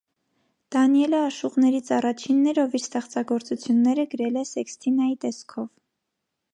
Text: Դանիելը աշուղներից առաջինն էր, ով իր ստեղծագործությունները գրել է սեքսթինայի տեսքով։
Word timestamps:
Դանիելը 0.75 1.19
աշուղներից 1.25 1.91
առաջինն 1.99 2.49
էր, 2.53 2.61
ով 2.63 2.73
իր 2.79 2.83
ստեղծագործությունները 2.85 4.09
գրել 4.15 4.43
է 4.45 4.47
սեքսթինայի 4.55 5.19
տեսքով։ 5.29 5.71